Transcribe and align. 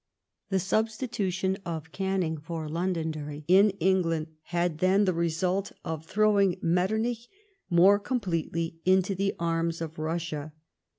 The 0.49 0.57
substitution 0.57 1.59
of 1.63 1.91
Canning 1.91 2.39
for 2.39 2.67
Londonderry 2.67 3.43
in 3.47 3.69
England 3.79 4.33
had 4.45 4.79
then 4.79 5.05
the 5.05 5.13
result 5.13 5.73
of 5.85 6.05
throwing 6.07 6.55
Mettcrnich 6.55 7.27
more 7.69 7.99
completely 7.99 8.79
into 8.83 9.13
the 9.13 9.35
arms 9.39 9.79
of 9.79 9.99
Russia. 9.99 10.53